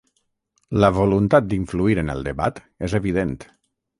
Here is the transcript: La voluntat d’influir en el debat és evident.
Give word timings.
La 0.83 0.89
voluntat 0.95 1.47
d’influir 1.51 1.97
en 2.03 2.09
el 2.15 2.25
debat 2.31 2.63
és 2.89 2.99
evident. 3.03 3.37